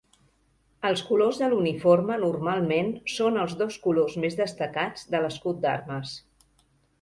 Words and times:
Els 0.87 1.01
colors 1.09 1.41
de 1.41 1.49
l'uniforme 1.51 2.17
normalment 2.23 2.89
són 3.17 3.37
els 3.43 3.53
dos 3.61 3.77
colors 3.85 4.17
més 4.25 4.39
destacats 4.41 5.05
de 5.13 5.23
l'escut 5.27 5.61
d'armes. 5.67 6.17